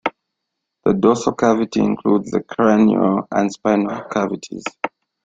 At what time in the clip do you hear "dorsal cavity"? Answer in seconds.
0.95-1.79